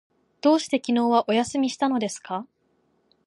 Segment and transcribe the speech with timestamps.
[0.41, 2.47] どうして昨日はお休みしたのですか？